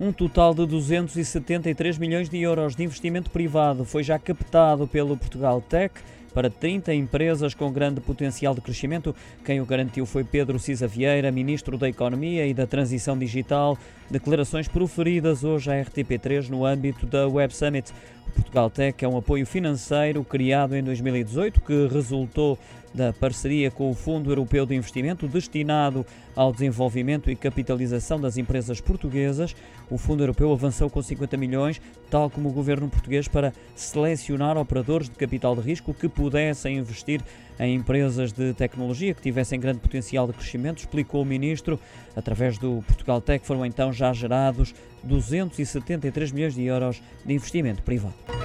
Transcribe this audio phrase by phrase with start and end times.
[0.00, 5.60] Um total de 273 milhões de euros de investimento privado foi já captado pelo Portugal
[5.60, 5.94] Tech
[6.32, 9.14] para 30 empresas com grande potencial de crescimento.
[9.44, 13.76] Quem o garantiu foi Pedro Cisa Vieira, Ministro da Economia e da Transição Digital.
[14.10, 17.92] Declarações proferidas hoje à RTP3 no âmbito da Web Summit.
[18.26, 22.58] O Portugal Tech é um apoio financeiro criado em 2018 que resultou
[22.92, 28.80] da parceria com o Fundo Europeu de Investimento destinado ao desenvolvimento e capitalização das empresas
[28.80, 29.54] portuguesas.
[29.88, 31.80] O Fundo Europeu avançou com 50 milhões,
[32.10, 37.22] tal como o governo português, para selecionar operadores de capital de risco que pudessem investir
[37.60, 41.78] em empresas de tecnologia que tivessem grande potencial de crescimento, explicou o ministro.
[42.16, 44.74] Através do Portugal Tech foram então já gerados
[45.04, 48.39] 273 milhões de euros de investimento privado.